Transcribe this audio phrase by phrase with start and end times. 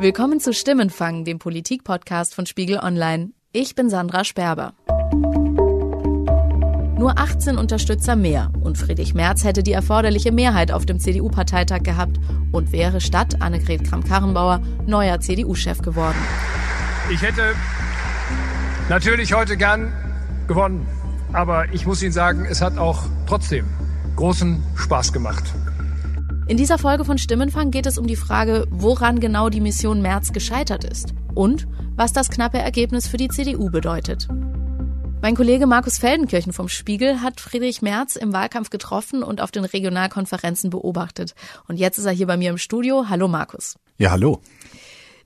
[0.00, 3.30] Willkommen zu Stimmenfang, dem Politik-Podcast von Spiegel Online.
[3.50, 4.74] Ich bin Sandra Sperber.
[6.96, 12.20] Nur 18 Unterstützer mehr und Friedrich Merz hätte die erforderliche Mehrheit auf dem CDU-Parteitag gehabt
[12.52, 16.18] und wäre statt Annegret Kramp-Karrenbauer neuer CDU-Chef geworden.
[17.10, 17.56] Ich hätte
[18.88, 19.92] natürlich heute gern
[20.46, 20.86] gewonnen,
[21.32, 23.66] aber ich muss Ihnen sagen, es hat auch trotzdem
[24.14, 25.52] großen Spaß gemacht.
[26.48, 30.32] In dieser Folge von Stimmenfang geht es um die Frage, woran genau die Mission März
[30.32, 34.28] gescheitert ist und was das knappe Ergebnis für die CDU bedeutet.
[35.20, 39.66] Mein Kollege Markus Feldenkirchen vom Spiegel hat Friedrich Merz im Wahlkampf getroffen und auf den
[39.66, 41.34] Regionalkonferenzen beobachtet.
[41.66, 43.10] Und jetzt ist er hier bei mir im Studio.
[43.10, 43.76] Hallo Markus.
[43.98, 44.40] Ja, hallo.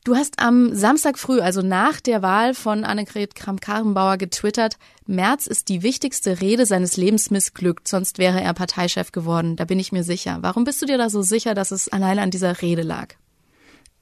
[0.05, 5.69] Du hast am Samstag früh, also nach der Wahl von Annegret Kramp-Karrenbauer, getwittert, Merz ist
[5.69, 9.55] die wichtigste Rede seines Lebens missglückt, sonst wäre er Parteichef geworden.
[9.55, 10.39] Da bin ich mir sicher.
[10.41, 13.15] Warum bist du dir da so sicher, dass es alleine an dieser Rede lag?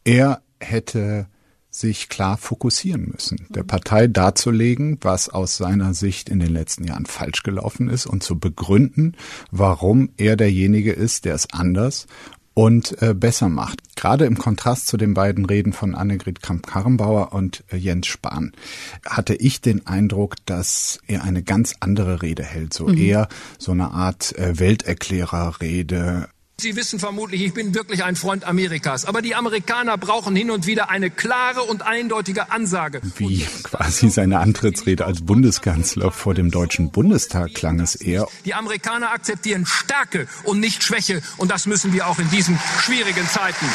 [0.02, 1.26] Er hätte
[1.68, 7.06] sich klar fokussieren müssen, der Partei darzulegen, was aus seiner Sicht in den letzten Jahren
[7.06, 9.16] falsch gelaufen ist und zu begründen,
[9.50, 12.06] warum er derjenige ist, der es anders
[12.54, 13.96] und äh, besser macht.
[13.96, 18.52] Gerade im Kontrast zu den beiden Reden von Annegret Kramp-Karrenbauer und äh, Jens Spahn
[19.06, 22.98] hatte ich den Eindruck, dass er eine ganz andere Rede hält, so mhm.
[22.98, 26.28] eher so eine Art äh, Welterklärerrede,
[26.60, 29.06] Sie wissen vermutlich, ich bin wirklich ein Freund Amerikas.
[29.06, 33.00] Aber die Amerikaner brauchen hin und wieder eine klare und eindeutige Ansage.
[33.16, 38.28] Wie quasi seine Antrittsrede als Bundeskanzler vor dem Deutschen Bundestag klang es eher.
[38.44, 41.22] Die Amerikaner akzeptieren Stärke und nicht Schwäche.
[41.38, 43.66] Und das müssen wir auch in diesen schwierigen Zeiten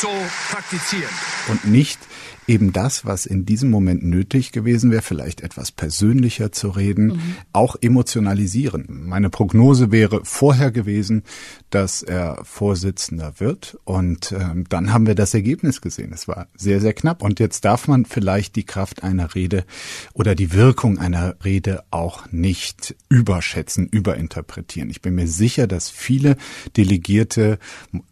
[0.00, 0.10] so
[0.50, 1.10] praktizieren.
[1.46, 2.00] Und nicht
[2.46, 7.36] eben das, was in diesem Moment nötig gewesen wäre, vielleicht etwas persönlicher zu reden, mhm.
[7.52, 8.86] auch emotionalisieren.
[8.88, 11.22] Meine Prognose wäre vorher gewesen,
[11.70, 16.12] dass er Vorsitzender wird und äh, dann haben wir das Ergebnis gesehen.
[16.12, 19.64] Es war sehr, sehr knapp und jetzt darf man vielleicht die Kraft einer Rede
[20.14, 24.90] oder die Wirkung einer Rede auch nicht überschätzen, überinterpretieren.
[24.90, 26.36] Ich bin mir sicher, dass viele
[26.76, 27.58] Delegierte,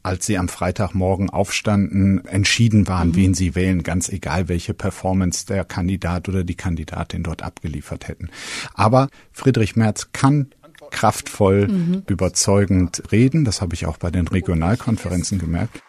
[0.02, 3.16] als sie am Freitagmorgen aufstanden, entschieden waren, mhm.
[3.16, 8.08] wen sie wählen, ganz egal egal welche Performance der Kandidat oder die Kandidatin dort abgeliefert
[8.08, 8.30] hätten.
[8.72, 10.50] Aber Friedrich Merz kann
[10.90, 12.02] kraftvoll, mhm.
[12.08, 13.44] überzeugend reden.
[13.44, 15.80] Das habe ich auch bei den Regionalkonferenzen gemerkt.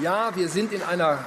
[0.00, 1.18] Ja, wir sind in einer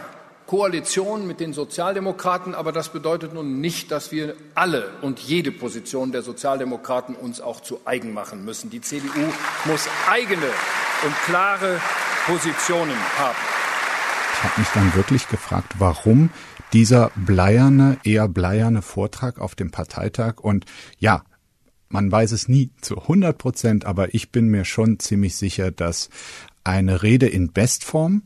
[0.47, 6.11] Koalition mit den Sozialdemokraten, aber das bedeutet nun nicht, dass wir alle und jede Position
[6.11, 8.69] der Sozialdemokraten uns auch zu eigen machen müssen.
[8.69, 9.31] Die CDU
[9.65, 10.47] muss eigene
[11.05, 11.79] und klare
[12.25, 13.56] Positionen haben.
[14.37, 16.29] Ich habe mich dann wirklich gefragt, warum
[16.71, 20.39] dieser bleierne, eher bleierne Vortrag auf dem Parteitag.
[20.39, 20.65] Und
[20.99, 21.23] ja,
[21.89, 26.09] man weiß es nie zu 100 Prozent, aber ich bin mir schon ziemlich sicher, dass
[26.63, 28.21] eine Rede in Bestform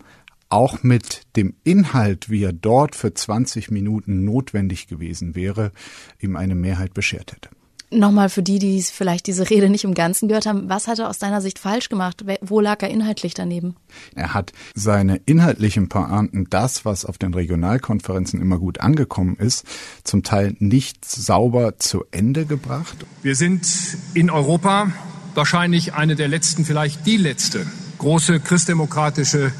[0.49, 5.71] auch mit dem Inhalt, wie er dort für 20 Minuten notwendig gewesen wäre,
[6.19, 7.49] ihm eine Mehrheit beschert hätte.
[7.93, 11.09] Nochmal für die, die vielleicht diese Rede nicht im Ganzen gehört haben, was hat er
[11.09, 12.23] aus deiner Sicht falsch gemacht?
[12.41, 13.75] Wo lag er inhaltlich daneben?
[14.15, 19.65] Er hat seine inhaltlichen Pointen, das, was auf den Regionalkonferenzen immer gut angekommen ist,
[20.05, 23.05] zum Teil nicht sauber zu Ende gebracht.
[23.23, 23.67] Wir sind
[24.13, 24.91] in Europa
[25.35, 27.65] wahrscheinlich eine der letzten, vielleicht die letzte
[27.97, 29.51] große christdemokratische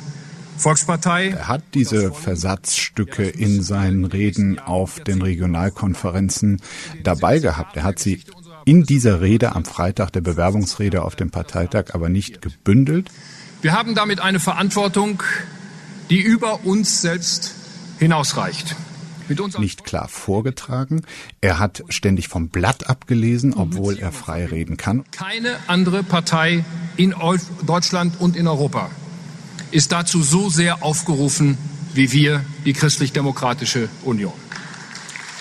[0.61, 1.29] Volkspartei.
[1.29, 6.61] Er hat diese Versatzstücke in seinen Reden auf den Regionalkonferenzen
[7.03, 7.75] dabei gehabt.
[7.77, 8.21] Er hat sie
[8.65, 13.09] in dieser Rede am Freitag der Bewerbungsrede auf dem Parteitag aber nicht gebündelt.
[13.63, 15.23] Wir haben damit eine Verantwortung,
[16.11, 17.55] die über uns selbst
[17.97, 18.75] hinausreicht.
[19.57, 21.03] Nicht klar vorgetragen.
[21.39, 25.05] Er hat ständig vom Blatt abgelesen, obwohl er frei reden kann.
[25.11, 26.65] Keine andere Partei
[26.97, 27.15] in
[27.65, 28.89] Deutschland und in Europa
[29.71, 31.57] ist dazu so sehr aufgerufen
[31.93, 34.33] wie wir, die Christlich-Demokratische Union.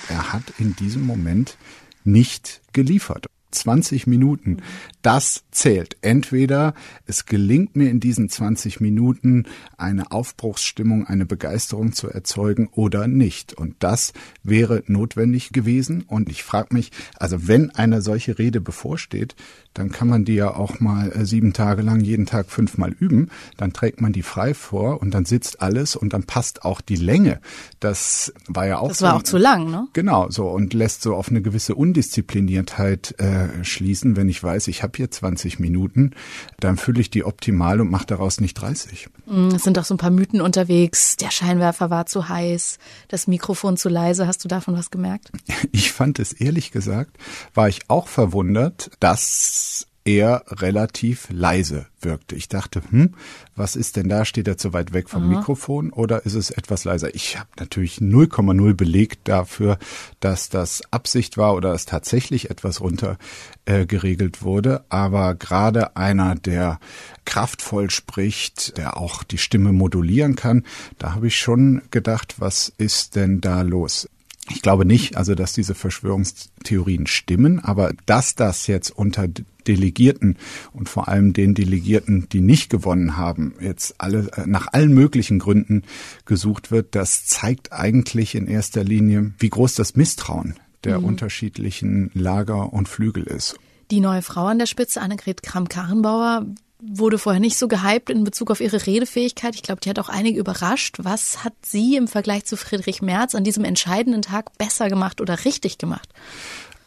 [0.08, 1.56] Er hat in diesem Moment
[2.04, 3.26] nicht geliefert.
[3.50, 4.58] 20 Minuten.
[5.02, 5.96] Das zählt.
[6.02, 6.74] Entweder
[7.06, 9.46] es gelingt mir in diesen 20 Minuten
[9.76, 13.54] eine Aufbruchsstimmung, eine Begeisterung zu erzeugen oder nicht.
[13.54, 14.12] Und das
[14.42, 16.02] wäre notwendig gewesen.
[16.02, 19.36] Und ich frage mich, also wenn eine solche Rede bevorsteht,
[19.74, 23.30] dann kann man die ja auch mal äh, sieben Tage lang jeden Tag fünfmal üben.
[23.56, 26.96] Dann trägt man die frei vor und dann sitzt alles und dann passt auch die
[26.96, 27.41] Länge.
[27.78, 28.88] Das war ja auch.
[28.88, 29.86] Das war so, auch zu lang, ne?
[29.92, 34.16] Genau, so und lässt so auf eine gewisse Undiszipliniertheit äh, schließen.
[34.16, 36.13] Wenn ich weiß, ich habe hier 20 Minuten,
[36.59, 39.09] dann fülle ich die optimal und mache daraus nicht 30.
[39.27, 41.16] Mm, es sind auch so ein paar Mythen unterwegs.
[41.16, 42.78] Der Scheinwerfer war zu heiß,
[43.09, 44.27] das Mikrofon zu leise.
[44.27, 45.31] Hast du davon was gemerkt?
[45.72, 47.16] Ich fand es ehrlich gesagt,
[47.54, 52.34] war ich auch verwundert, dass er relativ leise wirkte.
[52.34, 53.14] Ich dachte, hm,
[53.54, 54.24] was ist denn da?
[54.24, 55.38] Steht er zu weit weg vom Aha.
[55.38, 57.14] Mikrofon oder ist es etwas leiser?
[57.14, 59.78] Ich habe natürlich 0,0 belegt dafür,
[60.20, 63.18] dass das Absicht war oder es tatsächlich etwas runter
[63.66, 64.84] äh, geregelt wurde.
[64.88, 66.80] Aber gerade einer, der
[67.24, 70.64] kraftvoll spricht, der auch die Stimme modulieren kann,
[70.98, 74.08] da habe ich schon gedacht, was ist denn da los?
[74.48, 80.39] Ich glaube nicht, also dass diese Verschwörungstheorien stimmen, aber dass das jetzt unter Delegierten
[80.72, 85.83] und vor allem den Delegierten, die nicht gewonnen haben, jetzt alle nach allen möglichen Gründen
[86.25, 90.54] gesucht wird, das zeigt eigentlich in erster Linie, wie groß das Misstrauen
[90.84, 91.04] der mhm.
[91.04, 93.57] unterschiedlichen Lager und Flügel ist.
[93.91, 96.47] Die neue Frau an der Spitze, Annegret Kramp-Karrenbauer,
[96.82, 99.54] wurde vorher nicht so gehypt in Bezug auf ihre Redefähigkeit.
[99.54, 100.97] Ich glaube, die hat auch einige überrascht.
[101.00, 105.44] Was hat sie im Vergleich zu Friedrich Merz an diesem entscheidenden Tag besser gemacht oder
[105.44, 106.09] richtig gemacht?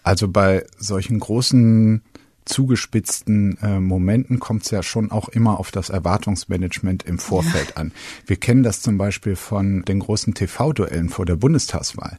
[0.04, 2.01] Also bei solchen großen
[2.45, 7.78] zugespitzten äh, Momenten kommt es ja schon auch immer auf das Erwartungsmanagement im Vorfeld ja.
[7.78, 7.92] an.
[8.25, 12.18] Wir kennen das zum Beispiel von den großen TV-Duellen vor der Bundestagswahl.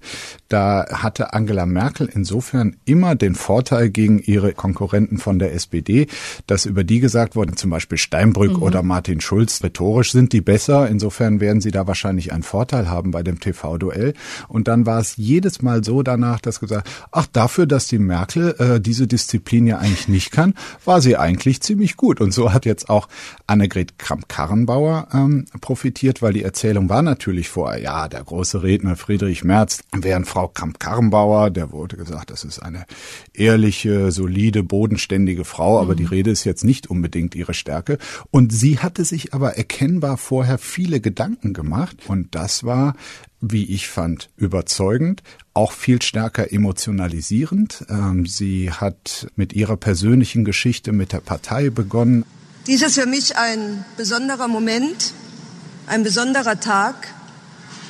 [0.48, 6.06] Da hatte Angela Merkel insofern immer den Vorteil gegen ihre Konkurrenten von der SPD,
[6.46, 8.62] dass über die gesagt wurde, zum Beispiel Steinbrück mhm.
[8.62, 10.88] oder Martin Schulz, rhetorisch sind die besser.
[10.88, 14.14] Insofern werden sie da wahrscheinlich einen Vorteil haben bei dem TV-Duell.
[14.48, 18.54] Und dann war es jedes Mal so danach, dass gesagt, ach dafür, dass die Merkel
[18.58, 22.20] äh, diese Disziplin ja eigentlich nicht kann, war sie eigentlich ziemlich gut.
[22.20, 23.08] Und so hat jetzt auch
[23.46, 29.44] Annegret Kramp-Karrenbauer ähm, profitiert, weil die Erzählung war natürlich vorher, ja, der große Redner Friedrich
[29.44, 32.86] Merz, während Frau Kramp-Karrenbauer, der wurde gesagt, das ist eine
[33.32, 35.98] ehrliche, solide, bodenständige Frau, aber mhm.
[35.98, 37.98] die Rede ist jetzt nicht unbedingt ihre Stärke.
[38.30, 41.96] Und sie hatte sich aber erkennbar vorher viele Gedanken gemacht.
[42.06, 42.94] Und das war
[43.40, 45.22] wie ich fand, überzeugend,
[45.52, 47.84] auch viel stärker emotionalisierend.
[47.88, 52.24] Ähm, sie hat mit ihrer persönlichen Geschichte mit der Partei begonnen.
[52.66, 55.12] Dies ist für mich ein besonderer Moment,
[55.86, 57.08] ein besonderer Tag,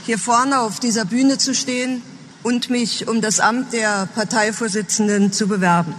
[0.04, 2.02] hier vorne auf dieser Bühne zu stehen
[2.42, 5.94] und mich um das Amt der Parteivorsitzenden zu bewerben.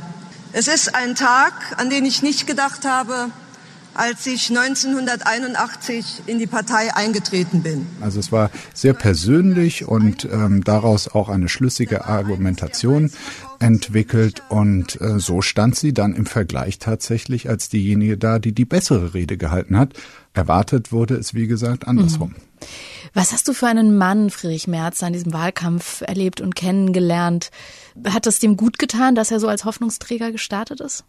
[0.53, 3.31] Es ist ein Tag, an den ich nicht gedacht habe,
[3.95, 7.87] als ich 1981 in die Partei eingetreten bin.
[8.01, 13.11] Also es war sehr persönlich und ähm, daraus auch eine schlüssige Argumentation
[13.59, 18.65] entwickelt und äh, so stand sie dann im Vergleich tatsächlich als diejenige da, die die
[18.65, 19.93] bessere Rede gehalten hat.
[20.33, 22.29] Erwartet wurde es, wie gesagt, andersrum.
[22.29, 22.35] Mhm.
[23.13, 27.49] Was hast du für einen Mann, Friedrich Merz, an diesem Wahlkampf erlebt und kennengelernt?
[28.05, 31.05] Hat es dem gut getan, dass er so als Hoffnungsträger gestartet ist?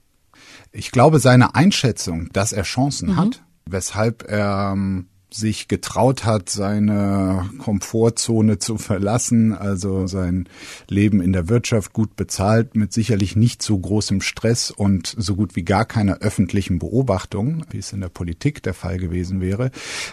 [0.77, 3.17] Ich glaube, seine Einschätzung, dass er Chancen mhm.
[3.17, 10.49] hat, weshalb er ähm, sich getraut hat, seine Komfortzone zu verlassen, also sein
[10.89, 15.57] Leben in der Wirtschaft gut bezahlt, mit sicherlich nicht so großem Stress und so gut
[15.57, 19.71] wie gar keiner öffentlichen Beobachtung, wie es in der Politik der Fall gewesen wäre.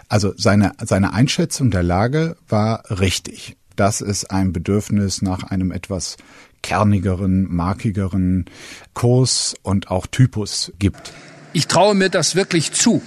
[0.08, 6.18] Also seine, seine Einschätzung der Lage war richtig dass es ein Bedürfnis nach einem etwas
[6.64, 8.46] kernigeren, markigeren
[8.96, 11.14] Kurs und auch Typus gibt.
[11.54, 13.04] Ich traue mir das wirklich zu,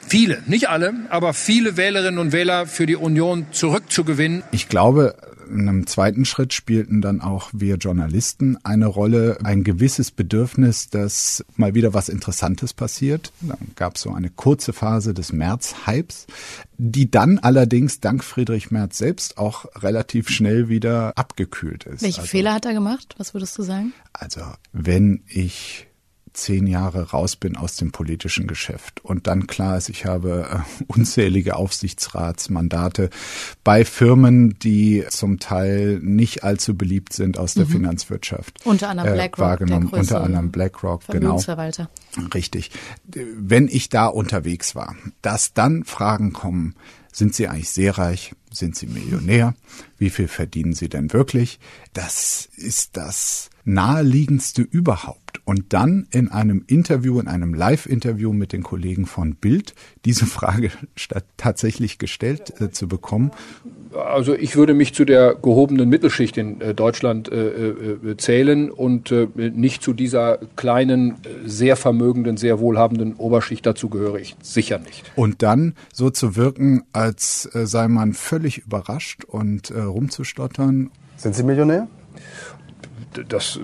[0.00, 4.42] viele, nicht alle, aber viele Wählerinnen und Wähler für die Union zurückzugewinnen.
[4.50, 5.14] Ich glaube,
[5.52, 11.44] in einem zweiten Schritt spielten dann auch wir Journalisten eine Rolle, ein gewisses Bedürfnis, dass
[11.56, 13.32] mal wieder was Interessantes passiert.
[13.40, 16.26] Dann gab es so eine kurze Phase des März-Hypes,
[16.78, 22.02] die dann allerdings dank Friedrich Merz selbst auch relativ schnell wieder abgekühlt ist.
[22.02, 23.14] Welche also, Fehler hat er gemacht?
[23.18, 23.92] Was würdest du sagen?
[24.12, 24.40] Also
[24.72, 25.86] wenn ich
[26.32, 30.84] zehn Jahre raus bin aus dem politischen Geschäft und dann klar ist, ich habe äh,
[30.86, 33.10] unzählige Aufsichtsratsmandate
[33.64, 37.70] bei Firmen, die zum Teil nicht allzu beliebt sind aus der mhm.
[37.70, 38.60] Finanzwirtschaft.
[38.64, 39.38] Unter anderem äh, BlackRock.
[39.38, 41.40] Äh, wahrgenommen, unter anderem BlackRock, genau.
[42.34, 42.70] Richtig.
[43.04, 46.74] Wenn ich da unterwegs war, dass dann Fragen kommen,
[47.12, 48.34] sind Sie eigentlich sehr reich?
[48.50, 49.54] Sind Sie Millionär?
[50.02, 51.60] Wie viel verdienen Sie denn wirklich?
[51.92, 55.40] Das ist das naheliegendste überhaupt.
[55.44, 60.70] Und dann in einem Interview, in einem Live-Interview mit den Kollegen von Bild, diese Frage
[61.36, 63.32] tatsächlich gestellt äh, zu bekommen.
[63.94, 69.10] Also ich würde mich zu der gehobenen Mittelschicht in äh, Deutschland äh, äh, zählen und
[69.10, 75.04] äh, nicht zu dieser kleinen, sehr vermögenden, sehr wohlhabenden Oberschicht dazu gehöre ich sicher nicht.
[75.16, 80.90] Und dann so zu wirken, als äh, sei man völlig überrascht und rumzustottern.
[81.16, 81.88] Sind Sie Millionär?
[83.28, 83.58] das,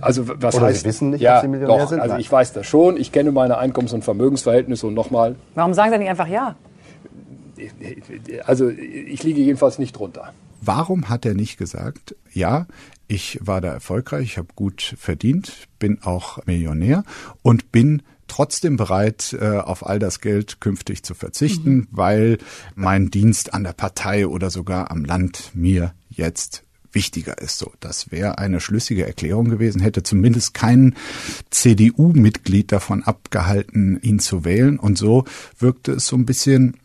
[0.00, 2.00] also was Oder heißt, Sie wissen nicht, ja, dass Sie Millionär doch, sind?
[2.00, 2.96] Also ich weiß das schon.
[2.96, 5.36] Ich kenne meine Einkommens- und Vermögensverhältnisse und nochmal.
[5.54, 6.56] Warum sagen Sie nicht einfach ja?
[8.44, 10.32] Also ich liege jedenfalls nicht drunter.
[10.60, 12.66] Warum hat er nicht gesagt, ja,
[13.08, 17.04] ich war da erfolgreich, ich habe gut verdient, bin auch Millionär
[17.42, 21.88] und bin trotzdem bereit, äh, auf all das Geld künftig zu verzichten, mhm.
[21.90, 22.38] weil
[22.74, 27.58] mein Dienst an der Partei oder sogar am Land mir jetzt wichtiger ist.
[27.58, 30.96] So, das wäre eine schlüssige Erklärung gewesen, hätte zumindest kein
[31.50, 34.78] CDU-Mitglied davon abgehalten, ihn zu wählen.
[34.78, 35.24] Und so
[35.58, 36.78] wirkte es so ein bisschen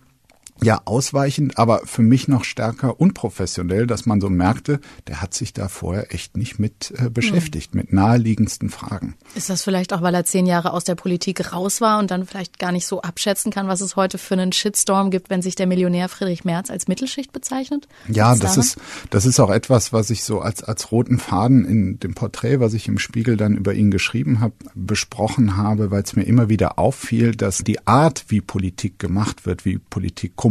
[0.63, 5.53] ja ausweichend, aber für mich noch stärker unprofessionell, dass man so merkte, der hat sich
[5.53, 7.81] da vorher echt nicht mit äh, beschäftigt, mhm.
[7.81, 9.15] mit naheliegendsten Fragen.
[9.33, 12.25] Ist das vielleicht auch, weil er zehn Jahre aus der Politik raus war und dann
[12.25, 15.55] vielleicht gar nicht so abschätzen kann, was es heute für einen Shitstorm gibt, wenn sich
[15.55, 17.87] der Millionär Friedrich Merz als Mittelschicht bezeichnet?
[18.07, 18.77] Ja, das ist,
[19.09, 22.73] das ist auch etwas, was ich so als, als roten Faden in dem Porträt, was
[22.73, 26.77] ich im Spiegel dann über ihn geschrieben habe, besprochen habe, weil es mir immer wieder
[26.77, 30.50] auffiel, dass die Art, wie Politik gemacht wird, wie Politik kommuniziert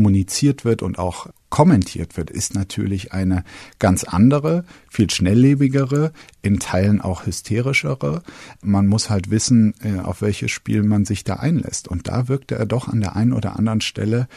[0.64, 3.44] wird und auch kommentiert wird, ist natürlich eine
[3.78, 8.22] ganz andere, viel schnelllebigere, in Teilen auch hysterischere.
[8.62, 11.88] Man muss halt wissen, äh, auf welches Spiel man sich da einlässt.
[11.88, 14.28] Und da wirkte er doch an der einen oder anderen Stelle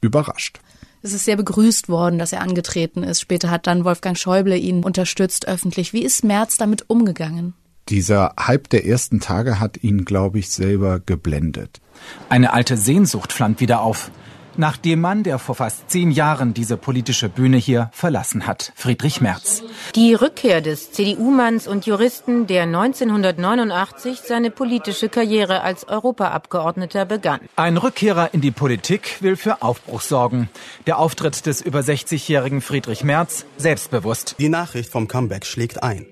[0.00, 0.60] überrascht.
[1.02, 3.20] Es ist sehr begrüßt worden, dass er angetreten ist.
[3.20, 5.92] Später hat dann Wolfgang Schäuble ihn unterstützt öffentlich.
[5.92, 7.54] Wie ist Merz damit umgegangen?
[7.88, 11.80] Dieser Hype der ersten Tage hat ihn, glaube ich, selber geblendet.
[12.28, 14.10] Eine alte Sehnsucht flammt wieder auf
[14.56, 19.20] nach dem Mann, der vor fast zehn Jahren diese politische Bühne hier verlassen hat, Friedrich
[19.20, 19.62] Merz.
[19.94, 27.40] Die Rückkehr des CDU-Manns und Juristen, der 1989 seine politische Karriere als Europaabgeordneter begann.
[27.56, 30.48] Ein Rückkehrer in die Politik will für Aufbruch sorgen.
[30.86, 34.36] Der Auftritt des über 60-jährigen Friedrich Merz selbstbewusst.
[34.38, 36.06] Die Nachricht vom Comeback schlägt ein.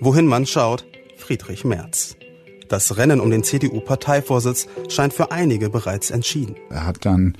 [0.00, 0.84] Wohin man schaut,
[1.16, 2.16] Friedrich Merz.
[2.74, 6.56] Das Rennen um den CDU-Parteivorsitz scheint für einige bereits entschieden.
[6.70, 7.38] Er hat dann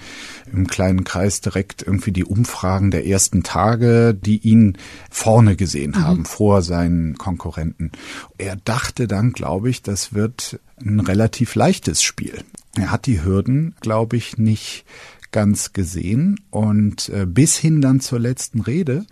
[0.52, 4.78] im kleinen Kreis direkt irgendwie die Umfragen der ersten Tage, die ihn
[5.10, 6.04] vorne gesehen mhm.
[6.04, 7.90] haben, vor seinen Konkurrenten.
[8.38, 12.44] Er dachte dann, glaube ich, das wird ein relativ leichtes Spiel.
[12.76, 14.84] Er hat die Hürden, glaube ich, nicht
[15.32, 19.04] ganz gesehen und äh, bis hin dann zur letzten Rede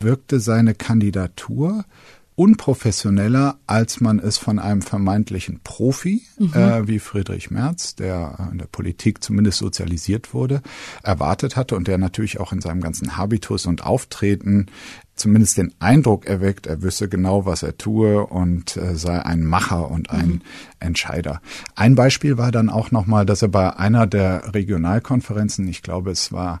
[0.00, 1.86] wirkte seine Kandidatur
[2.34, 6.52] unprofessioneller, als man es von einem vermeintlichen Profi mhm.
[6.54, 10.62] äh, wie Friedrich Merz, der in der Politik zumindest sozialisiert wurde,
[11.02, 14.66] erwartet hatte und der natürlich auch in seinem ganzen Habitus und Auftreten
[15.14, 19.90] zumindest den Eindruck erweckt, er wüsste genau, was er tue und äh, sei ein Macher
[19.90, 20.40] und ein mhm.
[20.80, 21.40] Entscheider.
[21.76, 26.32] Ein Beispiel war dann auch nochmal, dass er bei einer der Regionalkonferenzen, ich glaube es
[26.32, 26.60] war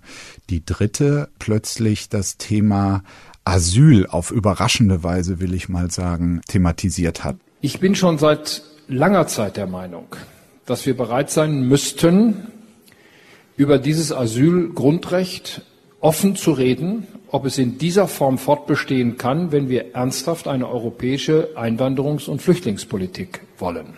[0.50, 3.02] die dritte, plötzlich das Thema
[3.44, 7.36] Asyl auf überraschende Weise, will ich mal sagen, thematisiert hat.
[7.60, 10.06] Ich bin schon seit langer Zeit der Meinung,
[10.66, 12.48] dass wir bereit sein müssten,
[13.56, 15.62] über dieses Asylgrundrecht
[16.00, 21.50] offen zu reden, ob es in dieser Form fortbestehen kann, wenn wir ernsthaft eine europäische
[21.56, 23.96] Einwanderungs- und Flüchtlingspolitik wollen.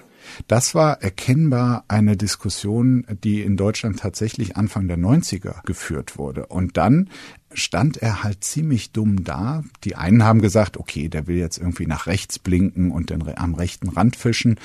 [0.49, 6.47] Das war erkennbar eine Diskussion, die in Deutschland tatsächlich Anfang der 90er geführt wurde.
[6.47, 7.09] Und dann
[7.55, 9.63] stand er halt ziemlich dumm da.
[9.85, 13.55] Die einen haben gesagt, okay, der will jetzt irgendwie nach rechts blinken und den, am
[13.55, 14.59] rechten Rand fischen.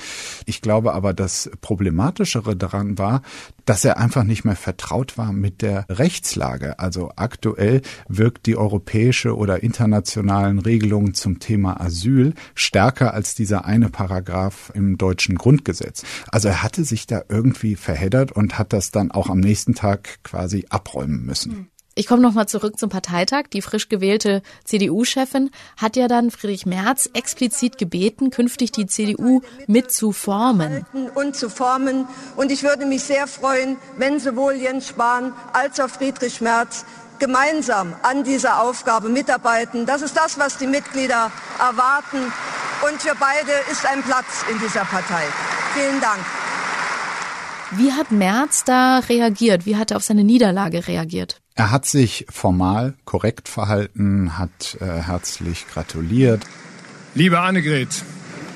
[0.46, 3.22] Ich glaube aber, das Problematischere daran war,
[3.64, 6.78] dass er einfach nicht mehr vertraut war mit der Rechtslage.
[6.78, 13.88] Also aktuell wirkt die europäische oder internationalen Regelungen zum Thema Asyl stärker als dieser eine
[13.88, 16.02] Paragraph im deutschen Grundgesetz.
[16.28, 20.18] Also er hatte sich da irgendwie verheddert und hat das dann auch am nächsten Tag
[20.24, 21.70] quasi abräumen müssen.
[21.94, 23.44] Ich komme nochmal zurück zum Parteitag.
[23.52, 29.90] Die frisch gewählte CDU-Chefin hat ja dann Friedrich Merz explizit gebeten, künftig die CDU mit
[29.90, 30.86] zu formen.
[31.14, 32.06] Und zu formen.
[32.36, 36.84] Und ich würde mich sehr freuen, wenn sowohl Jens Spahn als auch Friedrich Merz
[37.18, 39.84] gemeinsam an dieser Aufgabe mitarbeiten.
[39.84, 42.32] Das ist das, was die Mitglieder erwarten.
[42.88, 45.24] Und für beide ist ein Platz in dieser Partei.
[45.74, 46.24] Vielen Dank.
[47.76, 49.64] Wie hat Merz da reagiert?
[49.64, 51.40] Wie hat er auf seine Niederlage reagiert?
[51.54, 56.42] Er hat sich formal korrekt verhalten, hat äh, herzlich gratuliert.
[57.14, 57.88] Liebe Annegret,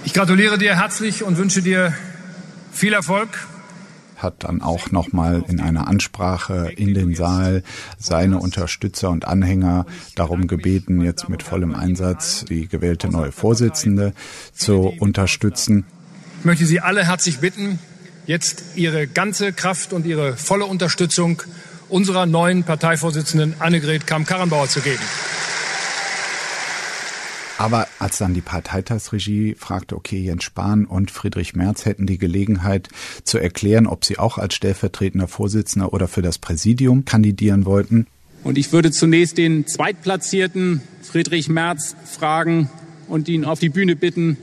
[0.04, 1.94] ich gratuliere dir herzlich und wünsche dir
[2.72, 3.46] viel Erfolg.
[4.16, 7.62] Hat dann auch nochmal in einer Ansprache in den Saal
[7.98, 14.12] seine Unterstützer und Anhänger darum gebeten, jetzt mit vollem Einsatz die gewählte neue Vorsitzende
[14.52, 15.84] zu unterstützen.
[16.40, 17.78] Ich möchte Sie alle herzlich bitten,
[18.26, 21.42] jetzt Ihre ganze Kraft und Ihre volle Unterstützung
[21.88, 25.02] unserer neuen Parteivorsitzenden Annegret Kamm-Karrenbauer zu geben.
[27.56, 32.88] Aber als dann die Parteitagsregie fragte, okay, Jens Spahn und Friedrich Merz hätten die Gelegenheit
[33.22, 38.06] zu erklären, ob sie auch als stellvertretender Vorsitzender oder für das Präsidium kandidieren wollten,
[38.44, 42.68] Und ich würde zunächst den Zweitplatzierten Friedrich Merz fragen
[43.08, 44.36] und ihn auf die Bühne bitten,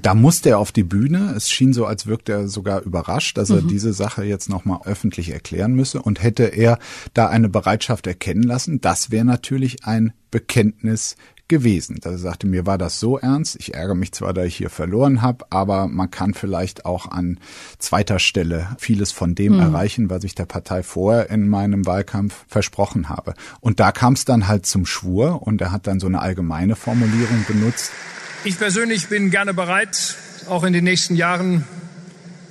[0.00, 1.34] da musste er auf die Bühne.
[1.36, 3.68] Es schien so, als wirkte er sogar überrascht, dass er mhm.
[3.68, 6.02] diese Sache jetzt nochmal öffentlich erklären müsse.
[6.02, 6.78] Und hätte er
[7.12, 11.16] da eine Bereitschaft erkennen lassen, das wäre natürlich ein Bekenntnis
[11.48, 11.98] gewesen.
[12.00, 13.56] Da sagte mir, war das so ernst?
[13.56, 17.38] Ich ärgere mich zwar, da ich hier verloren habe, aber man kann vielleicht auch an
[17.78, 19.60] zweiter Stelle vieles von dem mhm.
[19.60, 23.34] erreichen, was ich der Partei vorher in meinem Wahlkampf versprochen habe.
[23.60, 26.76] Und da kam es dann halt zum Schwur und er hat dann so eine allgemeine
[26.76, 27.92] Formulierung benutzt.
[28.46, 30.16] Ich persönlich bin gerne bereit,
[30.50, 31.64] auch in den nächsten Jahren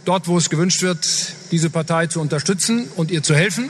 [0.06, 1.08] dort, wo es gewünscht wird,
[1.52, 3.70] diese Partei zu unterstützen und ihr zu helfen.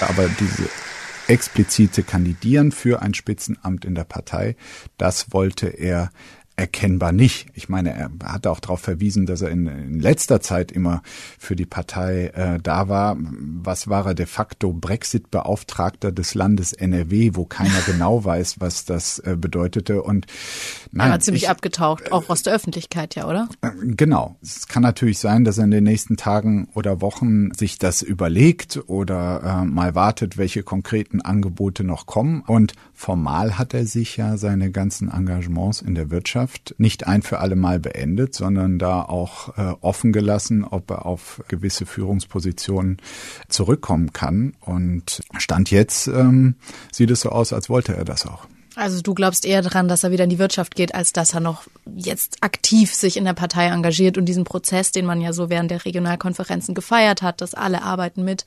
[0.00, 0.68] Aber diese
[1.28, 4.56] explizite Kandidieren für ein Spitzenamt in der Partei,
[4.98, 6.10] das wollte er
[6.60, 7.48] erkennbar nicht.
[7.54, 11.02] Ich meine, er hat auch darauf verwiesen, dass er in, in letzter Zeit immer
[11.38, 13.16] für die Partei äh, da war.
[13.18, 19.20] Was war er de facto Brexit-Beauftragter des Landes NRW, wo keiner genau weiß, was das
[19.20, 20.02] äh, bedeutete.
[20.02, 20.26] Und
[20.92, 23.48] nein, er war ziemlich ich, abgetaucht, auch aus der Öffentlichkeit, ja, oder?
[23.62, 24.36] Äh, genau.
[24.42, 28.80] Es kann natürlich sein, dass er in den nächsten Tagen oder Wochen sich das überlegt
[28.86, 32.42] oder äh, mal wartet, welche konkreten Angebote noch kommen.
[32.46, 37.22] Und formal hat er sich ja seine ganzen Engagements in der Wirtschaft Mannschaft nicht ein
[37.22, 42.98] für alle Mal beendet, sondern da auch äh, offen gelassen, ob er auf gewisse Führungspositionen
[43.48, 44.54] zurückkommen kann.
[44.60, 46.56] Und Stand jetzt ähm,
[46.92, 48.46] sieht es so aus, als wollte er das auch.
[48.76, 51.40] Also du glaubst eher daran, dass er wieder in die Wirtschaft geht, als dass er
[51.40, 51.64] noch
[51.96, 55.70] jetzt aktiv sich in der Partei engagiert und diesen Prozess, den man ja so während
[55.70, 58.46] der Regionalkonferenzen gefeiert hat, dass alle arbeiten mit,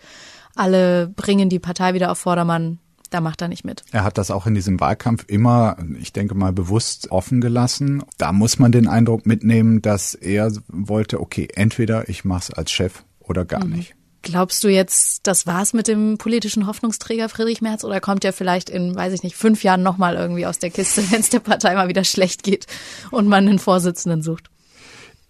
[0.55, 2.79] alle bringen die Partei wieder auf Vordermann,
[3.13, 3.84] da macht er nicht mit.
[3.91, 8.03] Er hat das auch in diesem Wahlkampf immer, ich denke mal, bewusst offen gelassen.
[8.17, 12.72] Da muss man den Eindruck mitnehmen, dass er wollte, okay, entweder ich mache es als
[12.72, 13.75] Chef oder gar mhm.
[13.75, 13.96] nicht.
[14.24, 18.70] Glaubst du jetzt, das war's mit dem politischen Hoffnungsträger Friedrich Merz oder kommt er vielleicht
[18.70, 21.75] in, weiß ich nicht, fünf Jahren nochmal irgendwie aus der Kiste, wenn es der Partei
[21.75, 22.65] mal wieder schlecht geht
[23.12, 24.50] und man einen Vorsitzenden sucht?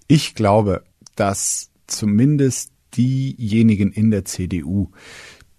[0.07, 0.83] Ich glaube,
[1.15, 4.91] dass zumindest diejenigen in der CDU,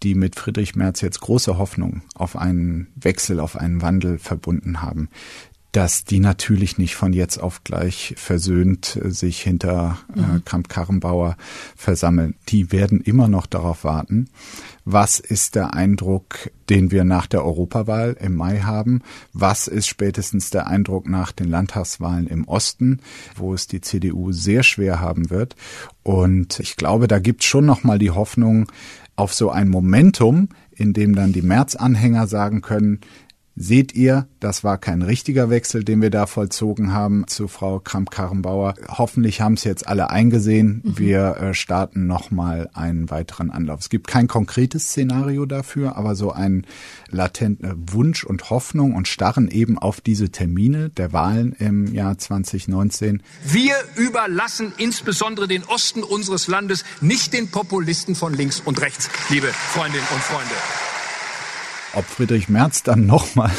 [0.04, 5.08] die mit Friedrich Merz jetzt große Hoffnung auf einen Wechsel, auf einen Wandel verbunden haben,
[5.74, 10.44] dass die natürlich nicht von jetzt auf gleich versöhnt äh, sich hinter äh, mhm.
[10.44, 11.36] Kramp-Karrenbauer
[11.74, 12.36] versammeln.
[12.48, 14.28] Die werden immer noch darauf warten.
[14.84, 19.02] Was ist der Eindruck, den wir nach der Europawahl im Mai haben?
[19.32, 23.00] Was ist spätestens der Eindruck nach den Landtagswahlen im Osten,
[23.34, 25.56] wo es die CDU sehr schwer haben wird?
[26.04, 28.70] Und ich glaube, da gibt es schon noch mal die Hoffnung,
[29.16, 33.00] auf so ein Momentum, in dem dann die März-Anhänger sagen können,
[33.56, 38.74] Seht ihr, das war kein richtiger Wechsel, den wir da vollzogen haben zu Frau Kramp-Karrenbauer.
[38.88, 40.82] Hoffentlich haben es jetzt alle eingesehen.
[40.82, 40.98] Mhm.
[40.98, 43.80] Wir äh, starten nochmal einen weiteren Anlauf.
[43.80, 46.66] Es gibt kein konkretes Szenario dafür, aber so ein
[47.10, 53.22] latenter Wunsch und Hoffnung und Starren eben auf diese Termine der Wahlen im Jahr 2019.
[53.44, 59.46] Wir überlassen insbesondere den Osten unseres Landes nicht den Populisten von links und rechts, liebe
[59.46, 60.54] Freundinnen und Freunde.
[61.96, 63.52] Ob Friedrich Merz dann nochmal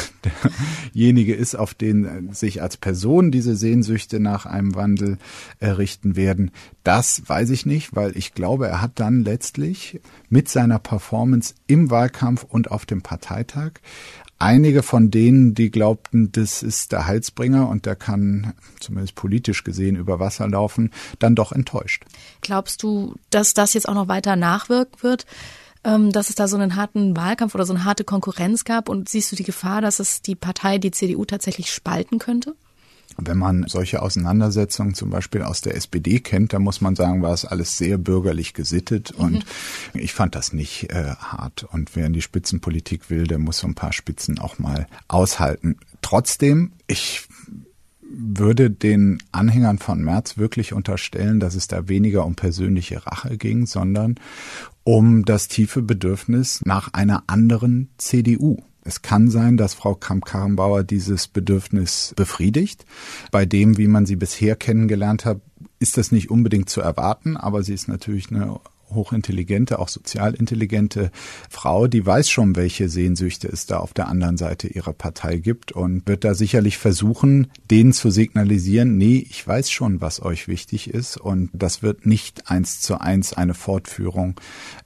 [0.92, 5.18] derjenige ist, auf den sich als Person diese Sehnsüchte nach einem Wandel
[5.58, 6.50] errichten werden,
[6.84, 11.90] das weiß ich nicht, weil ich glaube, er hat dann letztlich mit seiner Performance im
[11.90, 13.72] Wahlkampf und auf dem Parteitag
[14.38, 19.96] einige von denen, die glaubten, das ist der Heilsbringer und der kann zumindest politisch gesehen
[19.96, 22.04] über Wasser laufen, dann doch enttäuscht.
[22.42, 25.26] Glaubst du, dass das jetzt auch noch weiter nachwirken wird?
[25.86, 28.88] Ähm, dass es da so einen harten Wahlkampf oder so eine harte Konkurrenz gab?
[28.88, 32.56] Und siehst du die Gefahr, dass es die Partei, die CDU tatsächlich spalten könnte?
[33.18, 37.32] Wenn man solche Auseinandersetzungen zum Beispiel aus der SPD kennt, dann muss man sagen, war
[37.32, 39.24] es alles sehr bürgerlich gesittet mhm.
[39.24, 39.46] und
[39.94, 41.64] ich fand das nicht äh, hart.
[41.70, 45.76] Und wer in die Spitzenpolitik will, der muss so ein paar Spitzen auch mal aushalten.
[46.02, 47.28] Trotzdem, ich
[48.02, 53.66] würde den Anhängern von Merz wirklich unterstellen, dass es da weniger um persönliche Rache ging,
[53.66, 54.16] sondern
[54.86, 58.58] um das tiefe Bedürfnis nach einer anderen CDU.
[58.84, 62.86] Es kann sein, dass Frau Kramp-Karrenbauer dieses Bedürfnis befriedigt.
[63.32, 65.40] Bei dem, wie man sie bisher kennengelernt hat,
[65.80, 68.60] ist das nicht unbedingt zu erwarten, aber sie ist natürlich eine
[68.94, 71.10] hochintelligente, auch sozial intelligente
[71.50, 75.72] Frau, die weiß schon, welche Sehnsüchte es da auf der anderen Seite ihrer Partei gibt
[75.72, 80.90] und wird da sicherlich versuchen, denen zu signalisieren, nee, ich weiß schon, was euch wichtig
[80.90, 84.40] ist und das wird nicht eins zu eins eine Fortführung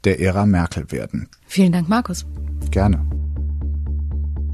[0.05, 1.29] der Ära Merkel werden.
[1.47, 2.27] Vielen Dank, Markus.
[2.71, 3.05] Gerne.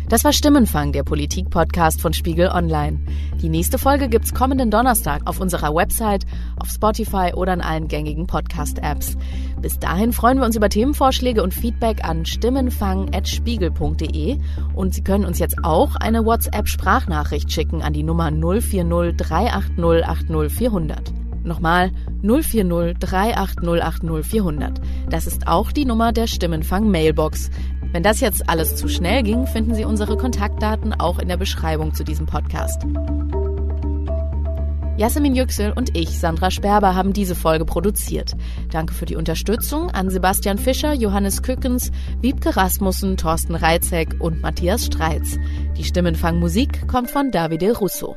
[0.09, 3.01] Das war Stimmenfang, der Politik-Podcast von Spiegel Online.
[3.42, 6.25] Die nächste Folge gibt's kommenden Donnerstag auf unserer Website,
[6.61, 9.16] auf Spotify oder in allen gängigen Podcast-Apps.
[9.61, 14.38] Bis dahin freuen wir uns über Themenvorschläge und Feedback an stimmenfang.spiegel.de
[14.77, 20.53] und Sie können uns jetzt auch eine WhatsApp-Sprachnachricht schicken an die Nummer 040 380 80
[20.53, 21.25] 400.
[21.46, 24.80] Nochmal 040 380 80 400.
[25.09, 27.50] Das ist auch die Nummer der Stimmenfang Mailbox.
[27.92, 31.94] Wenn das jetzt alles zu schnell ging, finden Sie unsere Kontaktdaten auch in der Beschreibung
[31.94, 32.85] zu diesem Podcast.
[34.96, 38.32] Jasmin Yüksel und ich, Sandra Sperber, haben diese Folge produziert.
[38.70, 44.87] Danke für die Unterstützung an Sebastian Fischer, Johannes Kückens, Wiebke Rasmussen, Thorsten Reitzek und Matthias
[44.87, 45.37] Streitz.
[45.76, 48.16] Die Stimmenfangmusik kommt von Davide Russo.